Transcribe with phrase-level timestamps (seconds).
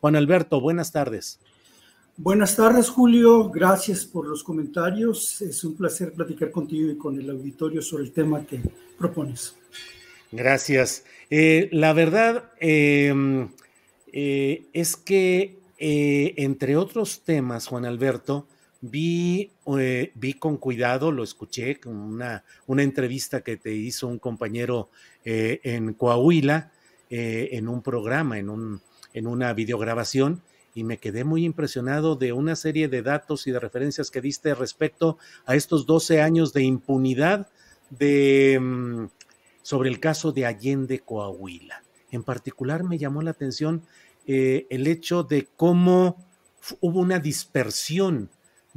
[0.00, 1.40] Juan Alberto, buenas tardes.
[2.16, 3.48] Buenas tardes, Julio.
[3.48, 5.40] Gracias por los comentarios.
[5.40, 8.60] Es un placer platicar contigo y con el auditorio sobre el tema que
[8.98, 9.54] propones.
[10.32, 11.04] Gracias.
[11.30, 13.48] Eh, la verdad eh,
[14.12, 18.48] eh, es que, entre otros temas, Juan Alberto,
[18.80, 19.52] vi,
[20.14, 24.90] vi con cuidado, lo escuché, con una, una entrevista que te hizo un compañero
[25.24, 26.72] en Coahuila,
[27.10, 28.80] en un programa, en un
[29.14, 30.42] en una videograbación
[30.74, 34.54] y me quedé muy impresionado de una serie de datos y de referencias que diste
[34.54, 37.48] respecto a estos 12 años de impunidad
[37.90, 39.06] de, mm,
[39.62, 41.82] sobre el caso de Allende Coahuila.
[42.10, 43.82] En particular me llamó la atención
[44.26, 46.16] eh, el hecho de cómo
[46.80, 48.30] hubo una dispersión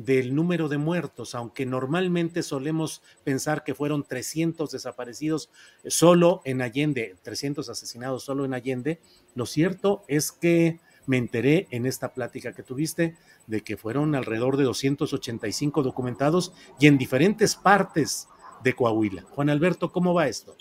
[0.06, 5.50] del número de muertos, aunque normalmente solemos pensar que fueron 300 desaparecidos
[5.86, 9.00] solo en Allende, 300 asesinados solo en Allende,
[9.36, 13.18] lo cierto es que me enteré en esta plática que tuviste
[13.48, 18.28] de que fueron alrededor de 285 documentados y en diferentes partes
[18.64, 19.24] de Coahuila.
[19.24, 20.56] Juan Alberto, ¿cómo va esto?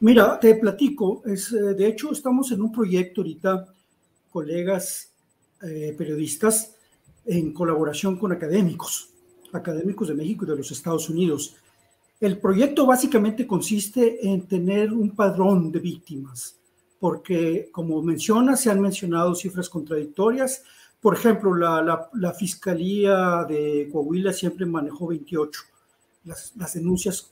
[0.00, 1.22] Mira, te platico.
[1.24, 3.74] Es, eh, de hecho, estamos en un proyecto ahorita,
[4.30, 5.12] colegas
[5.62, 6.75] eh, periodistas,
[7.26, 9.10] en colaboración con académicos,
[9.52, 11.56] académicos de México y de los Estados Unidos.
[12.20, 16.56] El proyecto básicamente consiste en tener un padrón de víctimas,
[16.98, 20.62] porque como menciona, se han mencionado cifras contradictorias.
[21.00, 25.60] Por ejemplo, la, Fiscalía de Coahuila siempre manejó 28,
[26.24, 27.30] las, las denuncias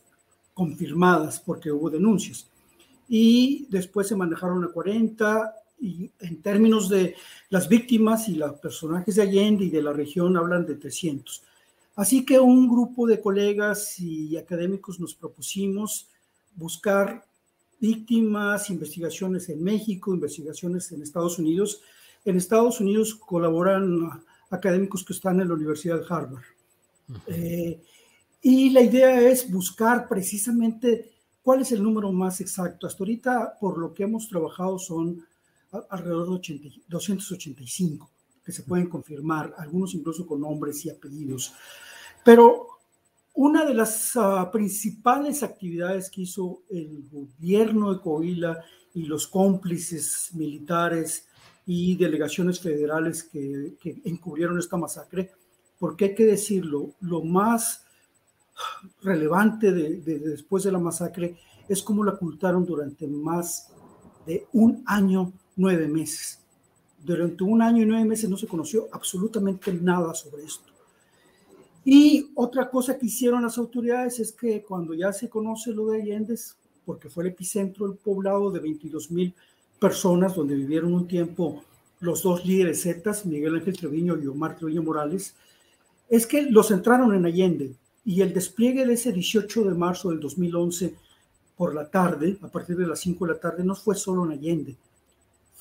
[0.53, 2.47] confirmadas, porque hubo denuncias.
[3.09, 7.15] Y después se manejaron a 40 y en términos de
[7.51, 11.43] las víctimas y los personajes de Allende y de la región hablan de 300.
[11.97, 16.09] Así que un grupo de colegas y académicos nos propusimos
[16.57, 17.25] buscar
[17.79, 21.83] víctimas, investigaciones en México, investigaciones en Estados Unidos.
[22.25, 26.45] En Estados Unidos colaboran académicos que están en la Universidad de Harvard.
[27.27, 27.83] Eh,
[28.41, 31.13] y la idea es buscar precisamente
[31.43, 32.87] cuál es el número más exacto.
[32.87, 35.25] Hasta ahorita, por lo que hemos trabajado, son
[35.91, 38.11] alrededor de 80, 285
[38.45, 41.55] que se pueden confirmar, algunos incluso con nombres y apellidos.
[42.25, 42.69] Pero
[43.35, 48.63] una de las uh, principales actividades que hizo el gobierno de Coahuila
[48.93, 51.27] y los cómplices militares
[51.67, 55.33] y delegaciones federales que, que encubrieron esta masacre,
[55.79, 57.85] porque hay que decirlo, lo más
[59.03, 61.37] relevante de, después de la masacre
[61.69, 63.73] es cómo la ocultaron durante más
[64.27, 66.41] de un año nueve meses.
[67.03, 70.75] Durante un año y nueve meses no se conoció absolutamente nada sobre esto.
[71.85, 76.01] Y otra cosa que hicieron las autoridades es que cuando ya se conoce lo de
[76.01, 76.35] Allende,
[76.87, 79.35] porque fue el epicentro del poblado de 22 mil
[79.79, 81.63] personas, donde vivieron un tiempo
[82.01, 85.35] los dos líderes zetas, Miguel Ángel Treviño y Omar Treviño Morales,
[86.09, 87.75] es que los entraron en Allende
[88.05, 90.95] y el despliegue de ese 18 de marzo del 2011
[91.57, 94.33] por la tarde, a partir de las 5 de la tarde, no fue solo en
[94.33, 94.77] Allende,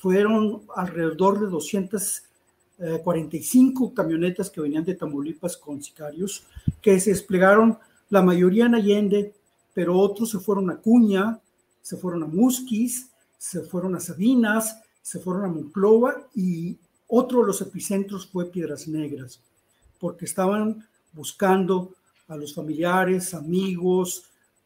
[0.04, 6.44] fueron alrededor de 245 eh, camionetas que venían de Tamaulipas con sicarios,
[6.82, 7.78] que se desplegaron
[8.10, 9.32] la mayoría en Allende,
[9.72, 11.40] pero otros se fueron a Cuña,
[11.80, 13.08] se fueron a Musquis,
[13.38, 18.86] se fueron a Sabinas, se fueron a Monclova y otro de los epicentros fue Piedras
[18.86, 19.40] Negras,
[19.98, 21.94] porque estaban buscando
[22.28, 24.24] a los familiares, amigos,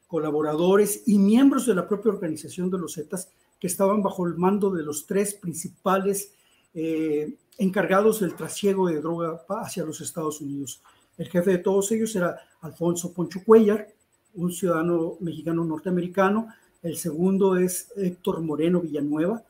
[0.08, 3.28] colaboradores y miembros de la propia organización de los Zetas
[3.58, 6.32] que estaban bajo el mando de los tres principales
[6.74, 10.80] eh, encargados del trasiego de droga hacia los Estados Unidos.
[11.16, 13.88] El jefe de todos ellos era Alfonso Poncho Cuellar,
[14.34, 16.48] un ciudadano mexicano norteamericano.
[16.82, 19.42] El segundo es Héctor Moreno Villanueva,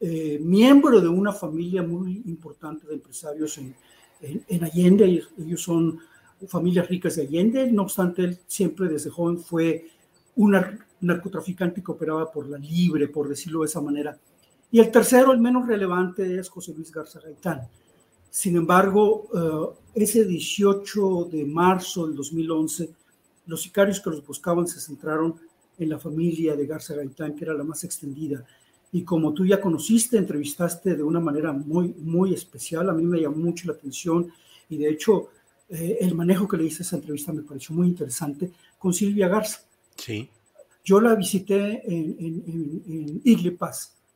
[0.00, 3.74] eh, miembro de una familia muy importante de empresarios en,
[4.20, 5.22] en, Allende.
[5.38, 6.00] Ellos, son
[6.48, 7.70] familias ricas de Allende.
[7.70, 9.90] No obstante, él siempre desde joven fue
[10.36, 10.54] un
[11.02, 14.18] narcotraficante que operaba por la libre, por decirlo de esa manera.
[14.70, 17.68] Y el tercero, el menos relevante, es José Luis Garza Gaitán.
[18.30, 19.28] Sin embargo,
[19.94, 22.90] eh, ese 18 de marzo del 2011,
[23.46, 25.34] los sicarios que los buscaban se centraron
[25.78, 28.44] en la familia de Garza Gaitán, que era la más extendida.
[28.92, 33.20] Y como tú ya conociste, entrevistaste de una manera muy, muy especial, a mí me
[33.20, 34.30] llamó mucho la atención
[34.68, 35.28] y de hecho
[35.68, 39.28] eh, el manejo que le hice a esa entrevista me pareció muy interesante con Silvia
[39.28, 39.60] Garza.
[39.96, 40.28] Sí.
[40.84, 43.58] Yo la visité en, en, en,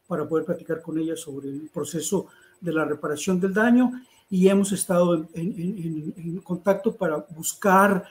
[0.07, 2.27] para poder platicar con ella sobre el proceso
[2.61, 3.93] de la reparación del daño
[4.29, 8.05] y hemos estado en, contacto para buscar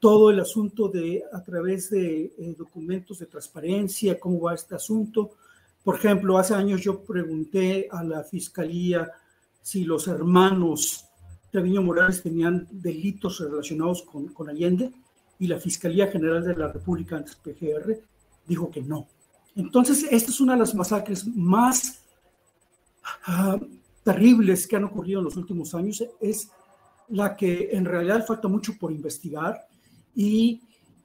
[0.00, 5.30] todo el asunto de a través de eh, documentos de transparencia, cómo va este asunto.
[5.82, 9.10] Por ejemplo, hace años yo pregunté a la fiscalía
[9.62, 11.04] si los hermanos
[11.50, 14.92] Treviño Morales tenían delitos relacionados con, con Allende
[15.44, 18.00] y la Fiscalía General de la República, antes PGR,
[18.46, 19.06] dijo que no.
[19.54, 22.00] Entonces, esta es una de las masacres más
[23.26, 23.58] ah,
[24.02, 26.02] terribles que han ocurrido en los últimos años.
[26.18, 26.48] Es
[27.10, 29.68] la que en realidad falta mucho por investigar
[30.14, 30.62] y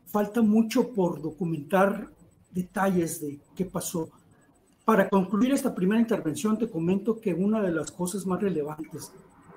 [0.08, 2.10] falta mucho por documentar
[2.50, 4.10] detalles de qué pasó.
[4.86, 9.12] Para concluir esta primera intervención, te comento que una de las cosas más relevantes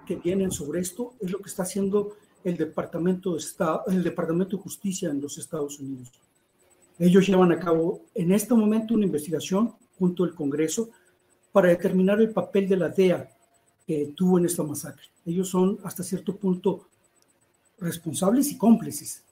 [0.08, 4.56] que vienen sobre esto es lo que está haciendo el Departamento de, Estado, el Departamento
[4.56, 6.10] de Justicia en los Estados Unidos.
[6.98, 10.90] Ellos llevan a cabo en este momento una investigación junto al Congreso
[11.50, 13.30] para determinar el papel de la DEA
[13.86, 15.04] que tuvo en esta masacre.
[15.26, 16.86] Ellos son hasta cierto punto
[17.78, 19.22] responsables y cómplices.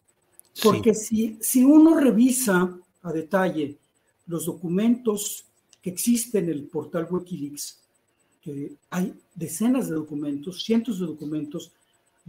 [0.62, 3.78] Porque si, si uno revisa a detalle
[4.26, 5.44] los documentos
[5.80, 7.80] que existen en el portal Wikileaks,
[8.42, 11.72] que hay decenas de documentos, cientos de documentos,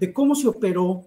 [0.02, 1.06] de cómo se operó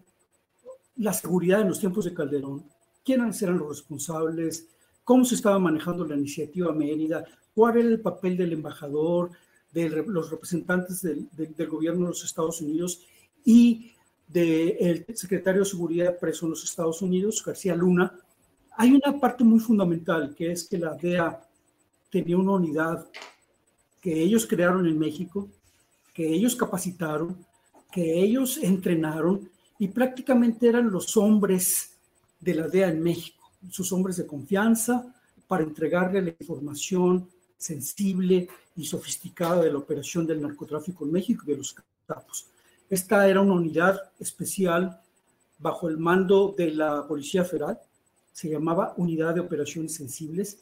[0.98, 2.64] la seguridad en los tiempos de Calderón,
[3.04, 4.68] quiénes eran los responsables,
[5.02, 7.24] cómo se estaba manejando la iniciativa Mérida,
[7.56, 9.32] cuál era el papel del embajador,
[9.72, 11.28] de los representantes del,
[11.68, 13.00] gobierno de los Estados Unidos
[13.44, 13.90] y
[14.28, 18.16] del secretario de Seguridad preso en los Estados Unidos, García Luna.
[18.76, 21.40] Hay una parte muy fundamental que es que la DEA
[22.10, 23.08] tenía una unidad
[24.00, 25.48] que ellos crearon en México,
[26.14, 27.44] que ellos capacitaron,
[27.94, 29.48] que ellos entrenaron
[29.78, 31.92] y prácticamente eran los hombres
[32.40, 35.14] de la DEA en México, sus hombres de confianza,
[35.46, 41.52] para entregarle la información sensible y sofisticada de la operación del narcotráfico en México y
[41.52, 42.48] de los capos.
[42.90, 45.00] Esta era una unidad especial
[45.56, 47.78] bajo el mando de la Policía Federal,
[48.32, 50.58] se llamaba Unidad de Operaciones Sensibles,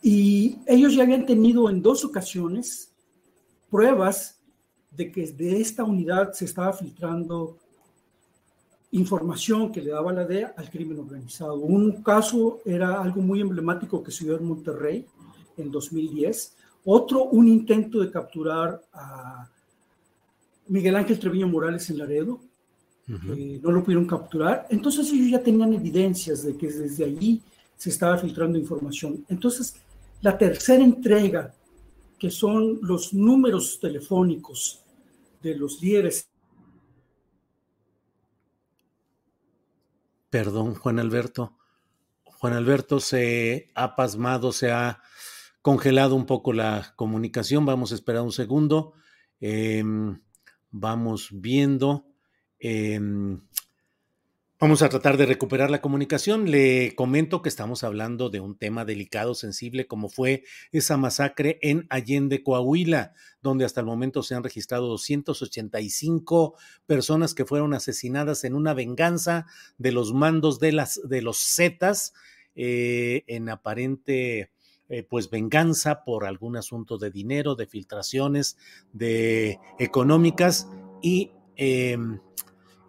[0.00, 2.92] y ellos ya habían tenido en dos ocasiones
[3.68, 4.35] pruebas
[4.96, 7.56] de que de esta unidad se estaba filtrando
[8.92, 11.56] información que le daba la DEA al crimen organizado.
[11.56, 15.06] Un caso era algo muy emblemático que se dio en Monterrey
[15.56, 16.56] en 2010.
[16.84, 19.48] Otro, un intento de capturar a
[20.68, 22.40] Miguel Ángel Treviño Morales en Laredo.
[23.06, 24.66] no lo pudieron capturar.
[24.70, 27.42] Entonces ellos ya tenían evidencias de que desde allí
[27.76, 29.24] se estaba filtrando información.
[29.28, 29.74] Entonces,
[30.22, 31.52] la tercera entrega,
[32.18, 34.82] que son los números telefónicos
[35.54, 36.30] los líderes
[40.30, 41.56] Perdón, Juan Alberto.
[42.24, 45.00] Juan Alberto se ha pasmado, se ha
[45.62, 47.64] congelado un poco la comunicación.
[47.64, 48.92] Vamos a esperar un segundo.
[49.40, 50.20] Em,
[50.70, 52.06] vamos viendo.
[52.58, 53.40] Em,
[54.58, 56.50] Vamos a tratar de recuperar la comunicación.
[56.50, 61.86] Le comento que estamos hablando de un tema delicado, sensible, como fue esa masacre en
[61.90, 66.54] Allende, Coahuila, donde hasta el momento se han registrado 285
[66.86, 69.44] personas que fueron asesinadas en una venganza
[69.76, 72.14] de los mandos de, las, de los Zetas,
[72.54, 74.52] eh, en aparente
[74.88, 78.56] eh, pues venganza por algún asunto de dinero, de filtraciones,
[78.94, 80.66] de económicas
[81.02, 82.20] y em,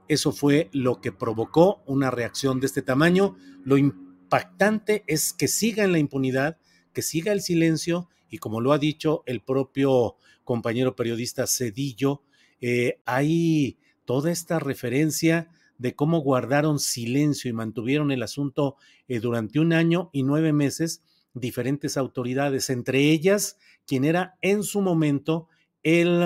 [0.09, 3.37] eso fue lo que provocó una reacción de este tamaño.
[3.63, 6.57] Lo impactante es que siga en la impunidad,
[6.93, 12.23] que siga el silencio y como lo ha dicho el propio compañero periodista Cedillo,
[12.61, 19.59] eh, hay toda esta referencia de cómo guardaron silencio y mantuvieron el asunto eh, durante
[19.59, 25.47] un año y nueve meses diferentes autoridades, entre ellas quien era en su momento
[25.83, 26.21] el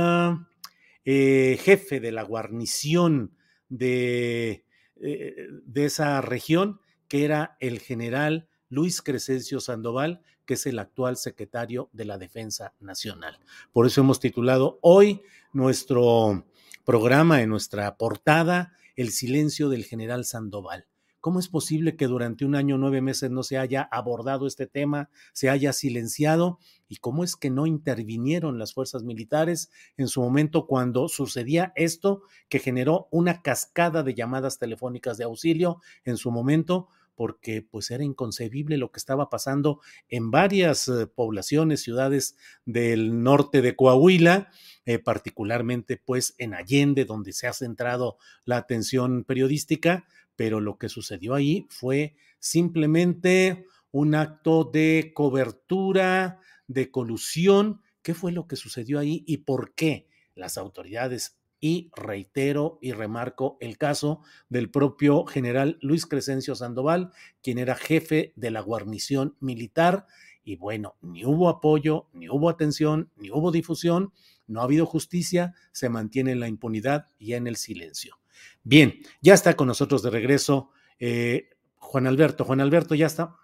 [1.06, 3.36] eh, jefe de la guarnición
[3.72, 4.66] de,
[4.98, 11.18] eh, de esa región, que era el general Luis Crescencio Sandoval, que es el actual
[11.18, 13.40] secretario de la Defensa Nacional.
[13.72, 15.22] Por eso hemos titulado hoy
[15.54, 16.46] nuestro
[16.86, 20.88] programa en nuestra portada El silencio del general Sandoval.
[21.22, 25.10] ¿Cómo es posible que durante un año, nueve meses no se haya abordado este tema,
[25.34, 26.58] se haya silenciado?
[26.90, 32.24] ¿Y cómo es que no intervinieron las fuerzas militares en su momento cuando sucedía esto
[32.50, 36.90] que generó una cascada de llamadas telefónicas de auxilio en su momento?
[37.14, 42.36] porque pues era inconcebible lo que estaba pasando en varias eh, poblaciones, ciudades
[42.66, 44.50] del norte de Coahuila,
[44.86, 50.08] eh, particularmente pues en Allende, donde se ha centrado la atención periodística,
[50.42, 57.82] pero lo que sucedió ahí fue simplemente un acto de cobertura, de colusión.
[58.02, 63.60] ¿Qué fue lo que sucedió ahí y por qué las autoridades y reitero y remarco
[63.62, 67.12] el caso del propio general Luis Crescencio Sandoval,
[67.44, 70.08] quien era jefe de la guarnición militar.
[70.44, 74.12] Y bueno, ni hubo apoyo, ni hubo atención, ni hubo difusión,
[74.48, 78.21] no ha habido justicia, se mantiene en la impunidad y en el silencio.
[78.64, 82.46] Bien, ya está con nosotros de regreso eh, Juan Alberto.
[82.46, 83.36] Juan Alberto ya está.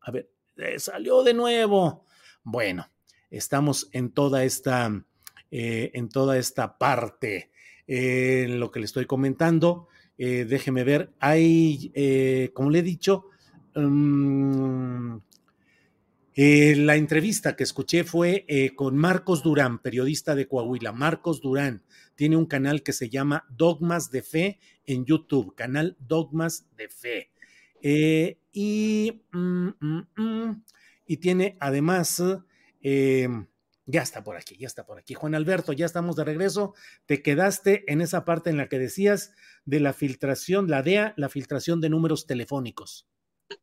[0.00, 2.04] A ver, eh, salió de nuevo.
[2.42, 2.90] Bueno,
[3.30, 5.04] estamos en toda esta
[5.50, 7.52] eh, en toda esta parte.
[7.86, 11.92] en lo que le estoy comentando, déjeme ver, hay,
[12.54, 13.26] como le he dicho,
[16.36, 20.92] mm, la entrevista que escuché fue con Marcos Durán, periodista de Coahuila.
[20.92, 21.82] Marcos Durán
[22.14, 27.30] tiene un canal que se llama Dogmas de Fe en YouTube, canal Dogmas de Fe.
[28.52, 29.68] y, mm,
[30.16, 30.64] mm,
[31.06, 32.22] y tiene además
[33.86, 35.14] ya está por aquí, ya está por aquí.
[35.14, 36.74] Juan Alberto, ya estamos de regreso.
[37.06, 39.32] Te quedaste en esa parte en la que decías
[39.66, 43.06] de la filtración, la DEA, la filtración de números telefónicos.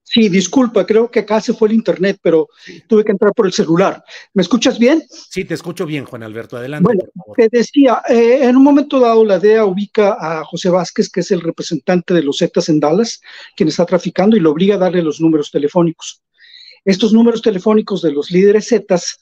[0.04, 2.48] Sí, disculpa, creo que acá se fue el internet, pero
[2.88, 4.04] tuve que entrar por el celular.
[4.34, 5.02] ¿Me escuchas bien?
[5.10, 6.58] Sí, te escucho bien, Juan Alberto.
[6.58, 6.84] Adelante.
[6.84, 7.02] Bueno,
[7.36, 11.32] te decía, eh, en un momento dado la DEA ubica a José Vázquez, que es
[11.32, 13.22] el representante de los Zetas en Dallas,
[13.56, 16.22] quien está traficando, y lo obliga a darle los números telefónicos.
[16.84, 19.20] Estos números telefónicos de los líderes Zetas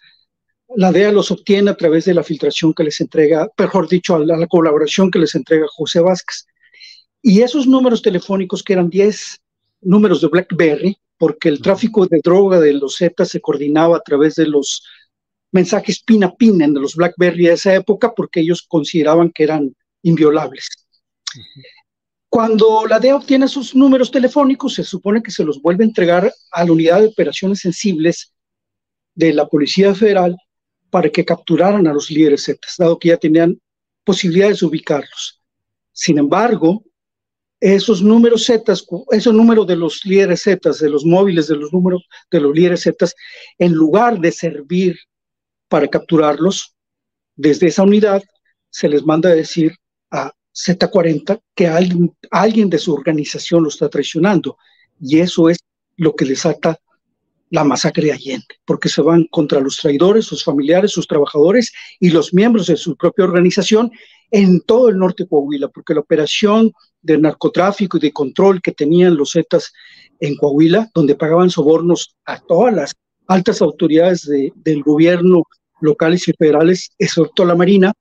[0.75, 4.20] la DEA los obtiene a través de la filtración que les entrega, mejor dicho, a
[4.20, 6.46] la, colaboración que les entrega José Vázquez.
[7.22, 9.42] Y esos números telefónicos, que eran 10
[9.82, 14.36] números de BlackBerry, porque el tráfico de droga de los Zetas se coordinaba a través
[14.36, 14.84] de los
[15.52, 19.76] mensajes pin a pin en los BlackBerry de esa época, porque ellos consideraban que eran
[20.04, 20.70] inviolables.
[22.30, 26.32] Cuando la DEA obtiene esos números telefónicos, se supone que se los vuelve a entregar
[26.52, 28.34] a la unidad de operaciones sensibles
[29.16, 30.38] de la Policía Federal
[30.90, 33.60] para que capturaran a los líderes Zetas, dado que ya tenían
[34.04, 35.42] posibilidades de ubicarlos.
[35.92, 36.84] Sin embargo,
[37.60, 42.08] esos números Zetas, esos números de los líderes Zetas, de los móviles de los números
[42.32, 43.16] de los líderes Zetas,
[43.58, 44.98] en lugar de servir
[45.68, 46.75] para capturarlos,
[47.36, 48.24] desde esa unidad
[48.70, 49.75] se les manda a decir
[50.12, 54.58] a Z40 que alguien, alguien de su organización lo está traicionando.
[55.00, 55.60] Y eso es
[55.96, 56.80] lo que desata
[57.50, 62.10] la masacre de Allende, porque se van contra los traidores, sus familiares, sus trabajadores y
[62.10, 63.92] los miembros de su propia organización
[64.32, 68.72] en todo el norte de Coahuila, porque la operación de narcotráfico y de control que
[68.72, 69.72] tenían los Zetas
[70.20, 72.94] en Coahuila, donde pagaban sobornos a todas las
[73.27, 75.44] altas autoridades del gobierno
[75.82, 77.94] locales y federales, excepto la Marina,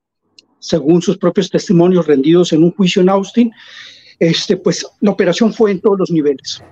[0.58, 3.52] según sus propios testimonios rendidos en un juicio en Austin,
[4.18, 6.62] este, pues la operación fue en todos los niveles.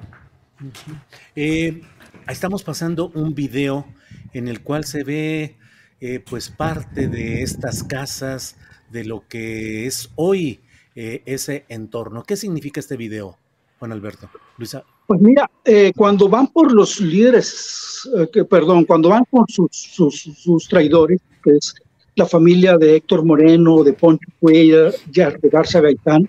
[1.37, 1.81] eh,
[2.29, 3.87] estamos pasando un video
[4.33, 5.57] en el cual se ve
[6.01, 8.57] eh, pues parte de estas casas,
[8.91, 10.61] de lo que es hoy
[10.97, 12.25] eh, ese entorno.
[12.25, 13.37] ¿Qué significa este video,
[13.79, 14.29] Juan Alberto?
[14.57, 14.83] Luisa.
[15.07, 20.69] Pues mira, eh, cuando van por los líderes, que, perdón, cuando van por sus, sus,
[20.69, 21.75] traidores, que es
[22.17, 26.29] la familia de Héctor Moreno, de Poncho Cuellar, de Garza Gaitán,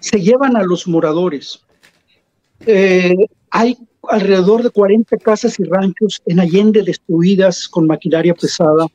[0.00, 1.60] se llevan a los moradores.
[3.50, 3.76] hay
[4.08, 8.86] alrededor de 40 casas y ranchos en Allende destruidas con maquinaria pesada,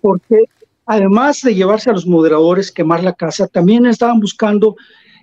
[0.00, 0.44] porque
[0.92, 4.76] además de llevarse a los moderadores, quemar la casa, también estaban buscando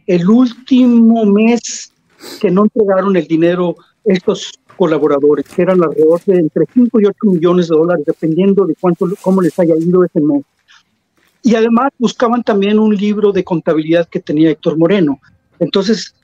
[0.08, 1.94] el último mes
[2.42, 7.16] que no entregaron el dinero estos colaboradores, que eran alrededor de entre 5 y 8
[7.24, 10.44] millones de dólares, dependiendo de cuánto, cómo les haya ido ese mes.
[11.44, 15.20] Y además buscaban también un libro de contabilidad que tenía Héctor Moreno.
[15.60, 16.16] Entonces,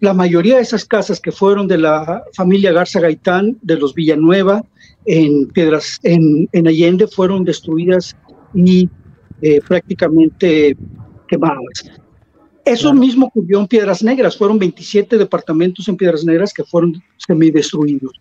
[0.00, 4.64] la mayoría de esas casas que fueron de la familia Garza Gaitán, de los Villanueva,
[5.04, 8.16] en Piedras, en, Allende, fueron destruidas
[8.54, 8.88] y
[9.42, 10.76] eh, prácticamente
[11.28, 11.90] quemadas.
[12.64, 18.12] Eso mismo ocurrió en Piedras Negras, fueron 27 departamentos en Piedras Negras que fueron semidestruidos.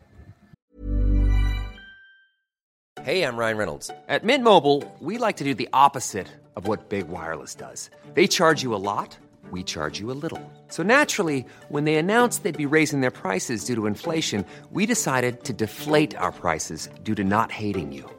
[3.04, 3.92] Hey, I'm Ryan Reynolds.
[4.08, 7.90] At Mint Mobile, we like to do the opposite of what Big Wireless does.
[8.14, 9.18] They charge you a lot,
[9.52, 10.42] we charge you a little.
[10.68, 15.44] So naturally, when they announced they'd be raising their prices due to inflation, we decided
[15.46, 18.19] to deflate our prices due to not hating you.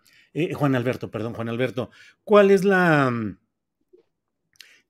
[0.33, 1.89] Eh, Juan Alberto, perdón, Juan Alberto,
[2.23, 3.11] ¿cuál es la...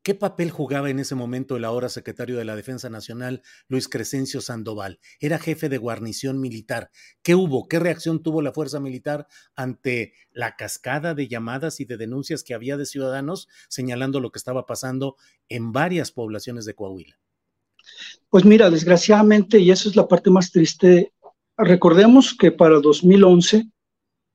[0.04, 4.42] ¿Qué papel jugaba en ese momento el ahora secretario de la Defensa Nacional, Luis Crescencio
[4.42, 5.00] Sandoval?
[5.20, 6.90] Era jefe de guarnición militar.
[7.22, 7.68] ¿Qué hubo?
[7.68, 12.56] ¿Qué reacción tuvo la fuerza militar ante la cascada de llamadas y de denuncias que
[12.56, 15.18] había de ciudadanos señalando lo que estaba pasando
[15.50, 17.20] en varias poblaciones de Coahuila?
[18.32, 21.14] Pues mira, desgraciadamente, y eso es la parte más triste,
[21.58, 23.68] recordemos que para 2011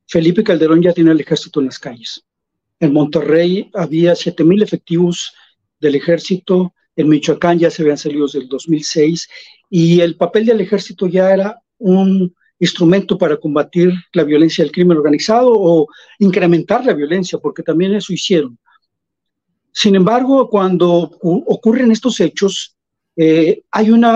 [0.07, 2.25] Felipe Calderón ya tiene el ejército en las calles.
[2.79, 5.33] En Monterrey había 7 mil efectivos
[5.81, 9.29] del ejército, en Michoacán ya se habían salido desde el 2006
[9.69, 14.97] y el papel del ejército ya era un instrumento para combatir la violencia del crimen
[14.97, 15.87] organizado o
[16.19, 18.59] incrementar la violencia, porque también eso hicieron.
[19.73, 20.89] Sin embargo, cuando
[21.21, 22.75] ocurren estos hechos,
[23.15, 24.07] eh, hay un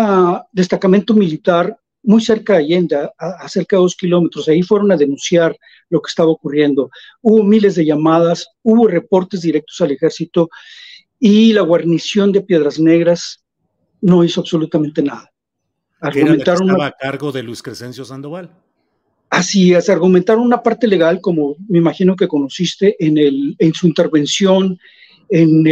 [0.52, 4.48] destacamento militar muy cerca de Allende, a, cerca de dos kilómetros.
[4.48, 5.54] Ahí fueron a denunciar
[5.90, 6.90] lo que estaba ocurriendo.
[7.20, 10.48] Hubo miles de llamadas, hubo reportes directos al ejército
[11.18, 13.44] y la guarnición de Piedras Negras
[14.00, 15.30] no hizo absolutamente nada.
[16.00, 18.50] Argumentaron estaba a cargo de Luis Crescencio Sandoval.
[19.28, 23.86] Así es, argumentaron una parte legal, como me imagino que conociste en, el, en su
[23.86, 24.78] intervención
[25.28, 25.62] en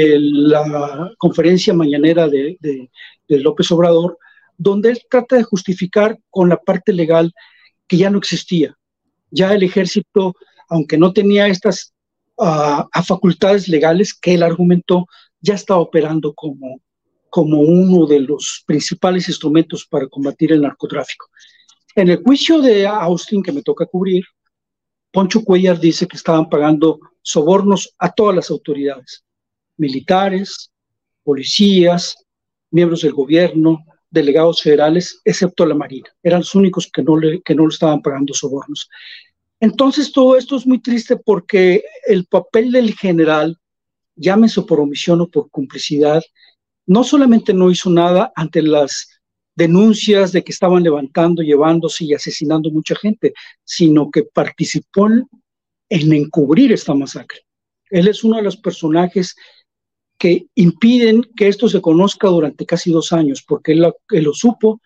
[0.49, 4.19] la conferencia mañanera de, de López Obrador,
[4.57, 7.33] donde él trata de justificar con la parte legal
[7.89, 8.78] que ya no existía.
[9.31, 10.35] Ya el ejército,
[10.69, 11.93] aunque no tenía estas
[12.37, 15.07] uh, facultades legales que él argumentó,
[15.41, 16.81] ya estaba operando como,
[17.31, 21.27] como uno de los principales instrumentos para combatir el narcotráfico.
[21.95, 24.25] En el juicio de Austin que me toca cubrir,
[25.11, 29.25] Poncho Cuellar dice que estaban pagando sobornos a todas las autoridades,
[29.77, 30.71] militares,
[31.23, 32.17] policías,
[32.71, 36.09] miembros del gobierno, delegados federales, excepto la Marina.
[36.23, 38.89] Eran los únicos que no le, que no le estaban pagando sobornos.
[39.61, 43.57] Entonces, todo esto es muy triste porque el papel del general,
[44.17, 46.23] llámese por omisión o por complicidad,
[46.87, 49.09] no solamente no hizo nada ante las
[49.55, 56.73] denuncias de que estaban levantando, llevándose y asesinando mucha gente, sino que participó en encubrir
[56.73, 57.41] esta masacre.
[57.91, 59.35] Él es uno de los personajes
[60.19, 64.81] que impiden que esto se conozca durante casi dos años, porque él, lo supo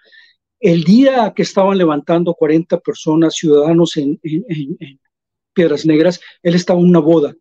[0.62, 4.20] el día que estaban levantando 40 personas, ciudadanos en,
[5.52, 7.34] Piedras Negras, él estaba en una boda,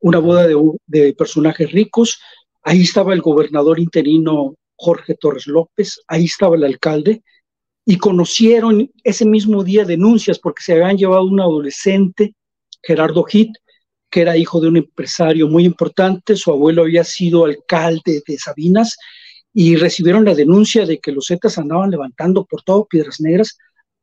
[0.00, 0.48] una boda
[0.86, 2.18] de, personajes ricos.
[2.62, 7.22] Ahí estaba el gobernador interino Jorge Torres López, ahí estaba el alcalde,
[7.84, 12.34] y conocieron ese mismo día denuncias porque se habían llevado un adolescente,
[12.82, 13.50] Gerardo Hit,
[14.10, 18.96] que era hijo de un empresario muy importante, su abuelo había sido alcalde de Sabinas
[19.52, 23.56] y recibieron la denuncia de que los Zetas andaban levantando por todo Piedras Negras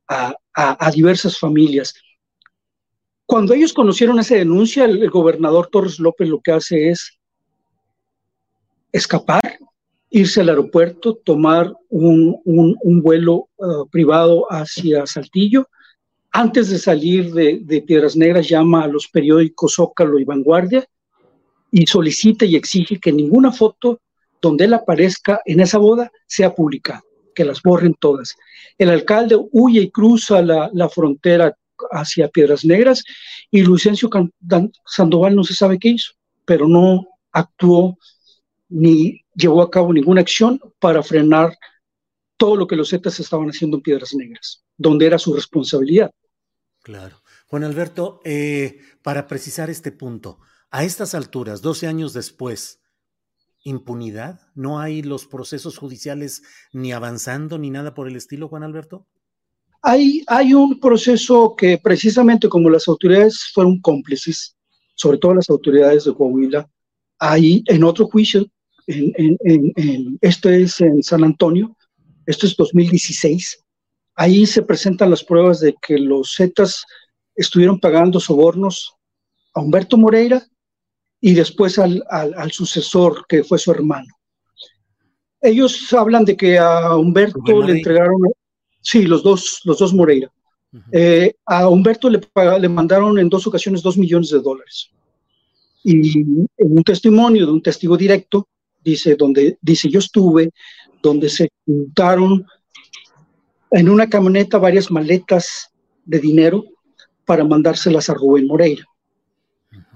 [0.07, 1.93] a, diversas familias.
[3.25, 7.19] Cuando ellos conocieron esa denuncia, el, gobernador Torres López lo que hace es
[8.93, 9.59] escapar,
[10.09, 12.41] irse al aeropuerto, tomar un,
[13.03, 15.67] vuelo uh, privado hacia Saltillo
[16.31, 20.87] antes de salir de, Piedras Negras llama a los periódicos Zócalo y Vanguardia
[21.71, 24.01] y solicita y exige que ninguna foto
[24.41, 28.35] donde él aparezca en esa boda sea publicada, que las borren todas.
[28.77, 31.55] El alcalde huye y cruza la, frontera
[31.91, 33.03] hacia Piedras Negras
[33.51, 34.09] y Lucencio
[34.85, 36.13] Sandoval no se sabe qué hizo.
[36.45, 37.97] pero no actuó
[38.69, 41.55] ni llevó a cabo ninguna acción para frenar
[42.37, 46.11] todo lo que los Zetas estaban haciendo en Piedras Negras, donde era su responsabilidad.
[46.81, 47.21] Claro.
[47.47, 52.79] Juan Alberto, eh, para precisar este punto, a estas alturas, 12 años después,
[53.63, 54.39] impunidad?
[54.55, 59.05] ¿No hay los procesos judiciales ni avanzando ni nada por el estilo, Juan Alberto?
[59.81, 64.55] Hay, hay un proceso que precisamente como las autoridades fueron cómplices,
[64.95, 66.69] sobre todo las autoridades de Coahuila,
[67.19, 68.45] hay en otro juicio,
[68.87, 69.37] en,
[70.21, 71.75] es en San Antonio,
[72.25, 73.65] esto es 2016,
[74.17, 76.84] ahí se presentan las pruebas de que los Zetas
[77.36, 78.95] estuvieron pagando sobornos
[79.53, 80.43] a Humberto Moreira
[81.21, 84.08] y después al, al, sucesor, que fue su hermano.
[85.39, 88.17] Ellos hablan de que a Humberto le entregaron,
[88.82, 90.32] sí, los dos, los dos Moreira.
[90.91, 92.19] Eh, a Humberto le,
[92.60, 94.89] le mandaron en dos ocasiones dos millones de dólares.
[95.84, 98.47] Y en un testimonio de un testigo directo,
[98.84, 100.51] dice, donde dice, yo estuve,
[101.01, 102.45] donde se juntaron
[103.71, 105.71] en una camioneta varias maletas
[106.06, 106.63] de dinero
[107.25, 108.86] para mandárselas a Rubén Moreira.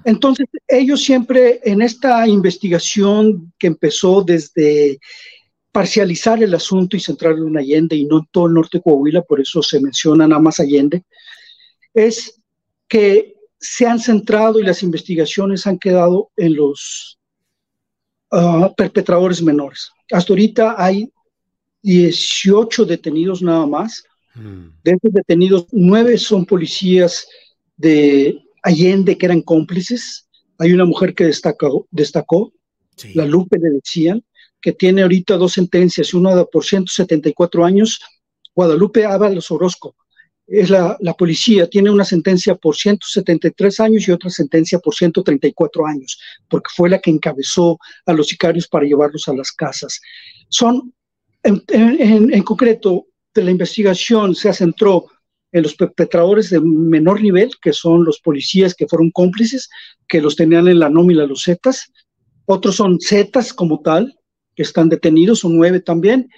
[0.03, 4.99] Entonces, ellos siempre en esta investigación que empezó desde
[5.71, 9.21] parcializar el asunto y centrarlo en Allende y no en todo el norte de Coahuila,
[9.21, 11.03] por eso se menciona nada más Allende,
[11.93, 12.41] es
[12.87, 17.19] que se han centrado y las investigaciones han quedado en los
[18.31, 19.91] ah, perpetradores menores.
[20.11, 21.09] Hasta ahorita hay
[21.81, 24.03] 18 detenidos nada más.
[24.35, 24.67] Mm.
[24.83, 27.27] De esos detenidos, nueve son policías
[27.77, 30.27] de Allende, que eran cómplices.
[30.57, 32.53] Hay una mujer que destacó, destacó
[33.13, 34.23] la Lupe le decían,
[34.61, 37.99] que tiene ahorita dos sentencias, una por 174 años,
[38.55, 39.95] Guadalupe Ábalos Orozco,
[40.47, 45.87] es la, la, policía, tiene una sentencia por 173 años y otra sentencia por 134
[45.87, 50.01] años, porque fue la que encabezó a los sicarios para llevarlos a las casas.
[50.49, 50.93] Son,
[51.43, 55.05] en, concreto, de la investigación se centró
[55.51, 59.69] en los perpetradores de menor nivel, que son los policías que fueron cómplices,
[60.07, 61.91] que los tenían en la nómina los Zetas.
[62.45, 64.17] Otros son Zetas como tal,
[64.55, 66.29] que están detenidos, son nueve también.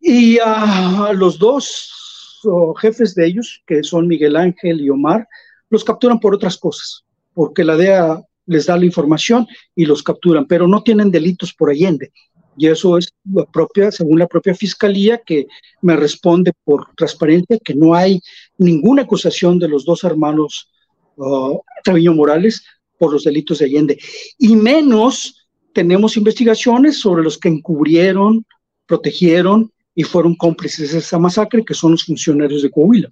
[0.00, 2.40] Y a los dos
[2.80, 5.28] jefes de ellos, que son Miguel Ángel y Omar,
[5.68, 10.46] los capturan por otras cosas, porque la DEA les da la información y los capturan,
[10.46, 12.12] pero no tienen delitos por Allende
[12.56, 15.46] y eso es la propia, según la propia fiscalía, que
[15.82, 18.20] me responde por transparencia que no hay
[18.58, 20.70] ninguna acusación de los dos hermanos
[21.16, 22.62] uh, Treviño Morales
[22.98, 23.98] por los delitos de Allende.
[24.38, 28.44] Y menos tenemos investigaciones sobre los que encubrieron,
[28.86, 33.10] protegieron y fueron cómplices de esa masacre, que son los funcionarios de Coahuila.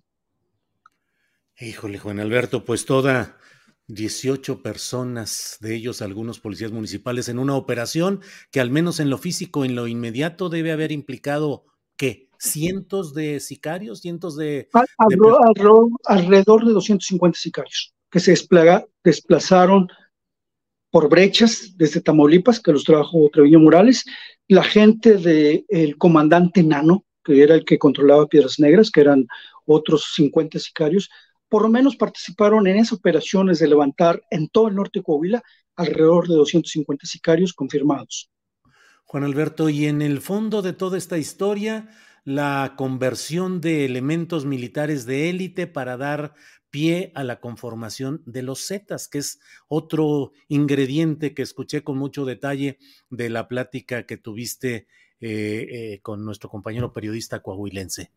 [1.60, 3.37] Híjole, Juan Alberto, pues toda
[3.88, 8.20] 18 personas, de ellos algunos policías municipales, en una operación
[8.50, 11.64] que al menos en lo físico, en lo inmediato, debe haber implicado,
[11.96, 12.28] ¿qué?
[12.38, 14.00] ¿Cientos de sicarios?
[14.00, 14.68] ¿Cientos de...?
[16.04, 18.34] alrededor de 250 sicarios que se
[19.04, 19.88] desplazaron
[20.90, 24.04] por brechas desde Tamaulipas, que los trabajó Treviño Morales,
[24.48, 29.26] la gente del comandante Nano, que era el que controlaba Piedras Negras, que eran
[29.66, 31.10] otros 50 sicarios,
[31.48, 35.42] por lo menos participaron en esas operaciones de levantar en todo el norte de Coahuila
[35.76, 38.30] alrededor de 250 sicarios confirmados.
[39.04, 41.88] Juan Alberto, y en el fondo de toda esta historia,
[42.24, 46.34] la conversión de elementos militares de élite para dar
[46.70, 52.26] pie a la conformación de los Zetas, que es otro ingrediente que escuché con mucho
[52.26, 54.86] detalle de la plática que tuviste
[55.20, 58.10] eh, eh, con nuestro compañero periodista coahuilense.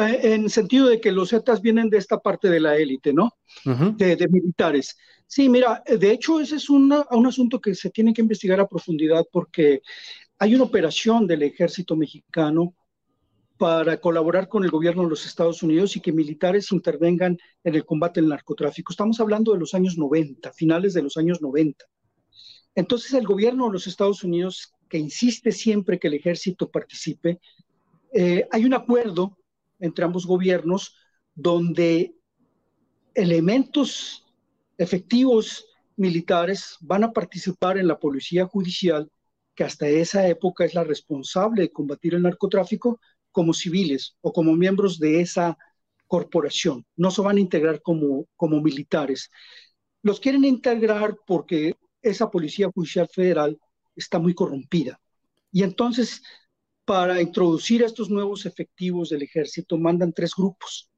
[0.00, 3.34] Eh, en sentido de que los Zetas vienen de esta parte de la élite, ¿no?
[3.64, 4.96] de, militares.
[5.26, 9.26] Sí, mira, de hecho ese es un asunto que se tiene que investigar a profundidad
[9.30, 9.82] porque
[10.38, 12.74] hay una operación del ejército mexicano
[13.58, 17.84] para colaborar con el gobierno de los Estados Unidos y que militares intervengan en el
[17.84, 18.90] combate al narcotráfico.
[18.90, 21.84] Estamos hablando de los años 90, finales de los años 90.
[22.74, 27.38] Entonces el gobierno de los Estados Unidos, que insiste siempre que el ejército participe,
[28.14, 29.36] eh, hay un acuerdo
[29.80, 30.96] entre ambos gobiernos,
[31.34, 32.14] donde
[33.14, 34.24] elementos
[34.78, 35.66] efectivos
[35.96, 39.10] militares van a participar en la policía judicial,
[39.54, 43.00] que hasta esa época es la responsable de combatir el narcotráfico,
[43.32, 45.56] como civiles o como miembros de esa
[46.06, 46.84] corporación.
[46.96, 49.30] No se van a integrar como, como militares.
[50.02, 53.58] Los quieren integrar porque esa policía judicial federal
[53.94, 55.00] está muy corrompida.
[55.52, 56.22] Y entonces
[56.90, 60.90] para introducir a estos nuevos efectivos del ejército, mandan tres grupos.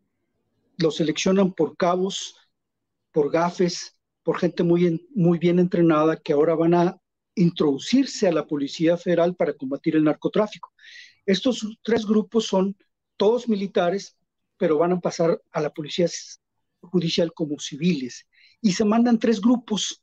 [0.78, 2.35] Los seleccionan por cabos,
[3.11, 6.96] por gafes por gente muy, muy bien entrenada que ahora van a
[7.35, 10.72] introducirse a la Policía Federal para combatir el narcotráfico.
[11.26, 12.74] Estos tres grupos son
[13.18, 14.16] todos militares,
[14.57, 16.07] pero van a pasar a la Policía
[16.81, 18.26] Judicial como civiles.
[18.62, 20.02] Y se mandan tres grupos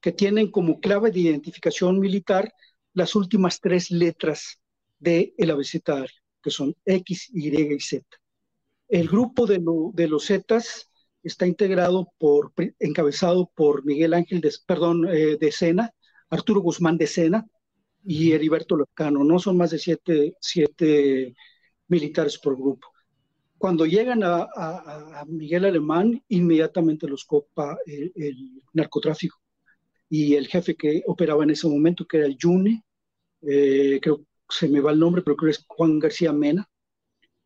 [0.00, 2.54] que tienen como clave de identificación militar
[2.92, 4.60] las últimas tres letras
[5.04, 8.04] del el abecedario, que son X, Y y Z.
[8.88, 9.62] El grupo de,
[9.94, 10.90] de los Zetas
[11.24, 15.90] está integrado por, encabezado por Miguel Ángel, de, perdón, eh, de Sena,
[16.28, 17.46] Arturo Guzmán de Sena
[18.04, 19.24] y Heriberto Locano.
[19.24, 21.34] No son más de siete, siete
[21.88, 22.88] militares por grupo.
[23.58, 29.38] Cuando llegan a, Miguel Alemán, inmediatamente los copa el, narcotráfico.
[30.10, 32.84] Y el jefe que operaba en ese momento, que era el Yune,
[33.40, 34.26] eh, creo
[34.58, 36.68] se me va el nombre, pero creo que es Juan García Mena,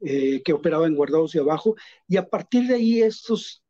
[0.01, 1.75] eh, que operaba en Guardados de Abajo.
[2.07, 3.63] Y a partir de ahí estos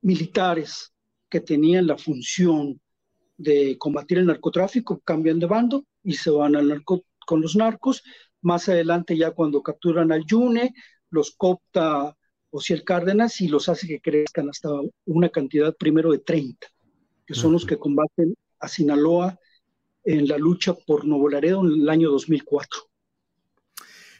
[0.00, 0.92] militares
[1.28, 2.80] que tenían la función
[3.36, 8.02] de combatir el narcotráfico cambian de bando y se van al narco, con los narcos.
[8.40, 10.74] Más adelante ya cuando capturan al Yune,
[11.10, 12.16] los copta
[12.68, 14.68] el Cárdenas y los hace que crezcan hasta
[15.06, 16.66] una cantidad primero de 30,
[17.26, 19.38] que son los que combaten a Sinaloa
[20.04, 22.92] en la lucha por Nuevo Laredo en el año 2004.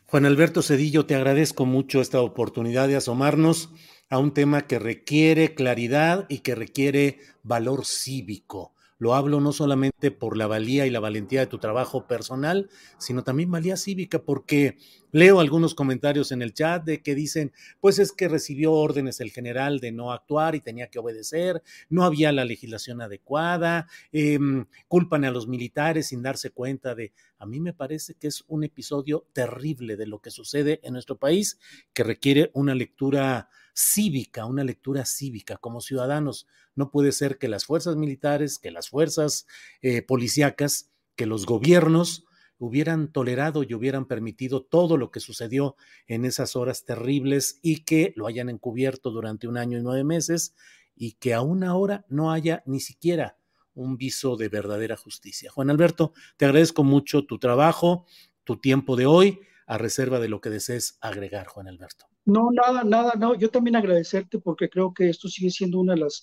[0.07, 3.71] Juan Alberto Cedillo, te agradezco mucho esta oportunidad de asomarnos
[4.11, 8.75] a un tema que requiere claridad y que requiere valor cívico.
[9.03, 13.25] Lo hablo no solamente por la valía y la valentía de tu trabajo personal, sino
[13.25, 14.77] también valía cívica, porque
[15.11, 19.33] leo algunos comentarios en el chat de que dicen, pues es que recibió órdenes el
[19.33, 25.25] general de no actuar y tenía que obedecer, no había la legislación adecuada, em, culpan
[25.25, 27.12] a los militares sin darse cuenta de...
[27.41, 31.19] A mí me parece que es un episodio terrible de lo que sucede en nuestro
[31.19, 31.59] país
[31.93, 36.47] que requiere una lectura cívica, una lectura cívica como ciudadanos.
[36.75, 39.47] No puede ser que las fuerzas militares, que las fuerzas
[39.81, 42.25] eh, policíacas, que los gobiernos
[42.59, 45.75] hubieran tolerado y hubieran permitido todo lo que sucedió
[46.07, 50.55] en esas horas terribles y que lo hayan encubierto durante un año y nueve meses
[50.95, 53.37] y que aún ahora no haya ni siquiera
[53.75, 55.51] un viso de verdadera justicia.
[55.51, 58.07] Juan Alberto, te agradezco mucho tu trabajo,
[58.45, 62.12] tu tiempo de hoy, a reserva de lo que desees agregar, Juan Alberto.
[62.25, 63.35] No, nada, nada, no.
[63.35, 66.23] Yo también agradecerte porque creo que esto sigue siendo una de las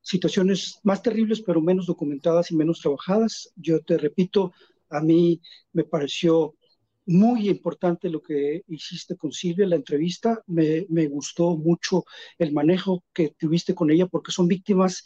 [0.00, 3.52] situaciones más terribles, pero menos documentadas y menos trabajadas.
[3.56, 4.52] Yo te repito,
[4.88, 5.40] a mí
[5.72, 6.54] me pareció
[7.06, 10.42] muy importante lo que hiciste con Silvia, la entrevista.
[10.46, 12.04] Me, gustó mucho
[12.38, 15.04] el manejo que tuviste con ella, porque son víctimas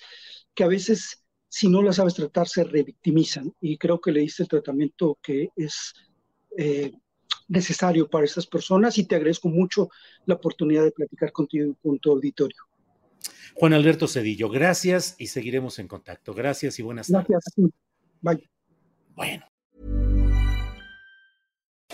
[0.55, 3.53] que a veces, si no las sabes tratar, se revictimizan.
[3.61, 5.95] Y creo que le diste el tratamiento que es
[6.57, 6.93] eh,
[7.49, 9.91] necesario para estas personas y te agradezco mucho
[10.27, 12.63] la oportunidad de platicar contigo con tu auditorio.
[13.55, 16.33] Juan Alberto Cedillo, gracias y seguiremos en contacto.
[16.33, 17.29] Gracias y buenas tardes.
[17.29, 17.71] Gracias.
[18.21, 18.49] Bye.
[19.17, 19.45] Bueno.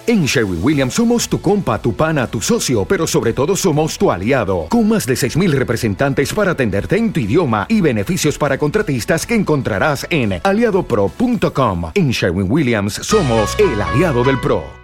[0.07, 4.11] En Sherwin Williams somos tu compa, tu pana, tu socio, pero sobre todo somos tu
[4.11, 9.27] aliado, con más de 6.000 representantes para atenderte en tu idioma y beneficios para contratistas
[9.27, 11.93] que encontrarás en aliadopro.com.
[11.95, 14.84] En Sherwin Williams somos el aliado del PRO.